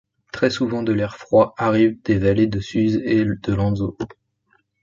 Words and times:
Très 0.33 0.49
souvent 0.49 0.81
de 0.81 0.93
l’air 0.93 1.15
froid 1.15 1.53
arrive 1.59 1.95
des 2.05 2.17
vallées 2.17 2.47
de 2.47 2.59
Suse 2.59 2.99
et 3.05 3.23
de 3.23 3.53
Lanzo. 3.53 3.95